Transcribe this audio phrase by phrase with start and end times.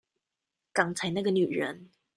[0.73, 1.91] 剛才那個女人